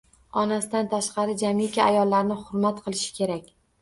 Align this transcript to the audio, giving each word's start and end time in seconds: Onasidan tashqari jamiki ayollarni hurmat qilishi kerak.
Onasidan 0.43 0.87
tashqari 0.93 1.35
jamiki 1.41 1.83
ayollarni 1.91 2.39
hurmat 2.47 2.81
qilishi 2.89 3.13
kerak. 3.21 3.53